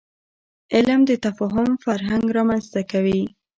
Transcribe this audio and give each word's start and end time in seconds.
علم 0.75 0.99
د 1.09 1.11
تفاهم 1.25 1.69
فرهنګ 1.83 2.25
رامنځته 2.37 2.81
کوي. 2.91 3.21